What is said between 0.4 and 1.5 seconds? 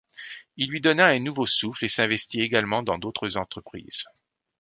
Il lui donna un nouveau